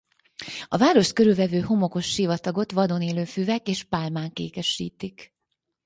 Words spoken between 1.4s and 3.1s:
homokos sivatagot vadon